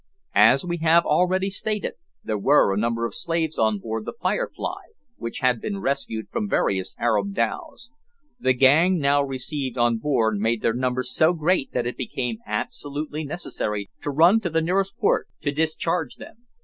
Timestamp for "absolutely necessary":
12.47-13.91